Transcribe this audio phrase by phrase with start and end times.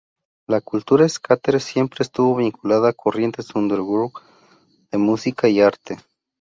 [0.47, 4.11] La cultura skater siempre estuvo vinculada a corrientes underground
[4.91, 5.95] de música y arte.